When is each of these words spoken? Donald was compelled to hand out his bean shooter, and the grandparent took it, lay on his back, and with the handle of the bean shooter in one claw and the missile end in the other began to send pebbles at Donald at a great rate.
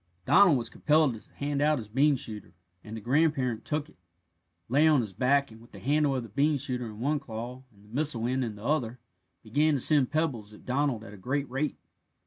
Donald 0.25 0.57
was 0.57 0.71
compelled 0.71 1.13
to 1.13 1.31
hand 1.33 1.61
out 1.61 1.77
his 1.77 1.87
bean 1.87 2.15
shooter, 2.15 2.55
and 2.83 2.97
the 2.97 3.01
grandparent 3.01 3.63
took 3.63 3.87
it, 3.87 3.99
lay 4.67 4.87
on 4.87 5.01
his 5.01 5.13
back, 5.13 5.51
and 5.51 5.61
with 5.61 5.73
the 5.73 5.79
handle 5.79 6.15
of 6.15 6.23
the 6.23 6.29
bean 6.29 6.57
shooter 6.57 6.87
in 6.87 6.99
one 6.99 7.19
claw 7.19 7.61
and 7.71 7.85
the 7.85 7.89
missile 7.95 8.25
end 8.25 8.43
in 8.43 8.55
the 8.55 8.63
other 8.65 8.99
began 9.43 9.75
to 9.75 9.79
send 9.79 10.09
pebbles 10.09 10.53
at 10.55 10.65
Donald 10.65 11.03
at 11.03 11.13
a 11.13 11.17
great 11.17 11.47
rate. 11.51 11.77